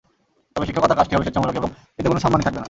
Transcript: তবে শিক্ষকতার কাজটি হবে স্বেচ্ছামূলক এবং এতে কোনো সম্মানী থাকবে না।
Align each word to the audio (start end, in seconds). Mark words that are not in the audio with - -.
তবে 0.55 0.65
শিক্ষকতার 0.67 0.97
কাজটি 0.99 1.13
হবে 1.13 1.25
স্বেচ্ছামূলক 1.25 1.55
এবং 1.55 1.69
এতে 1.99 2.07
কোনো 2.07 2.21
সম্মানী 2.25 2.43
থাকবে 2.43 2.55
না। 2.55 2.59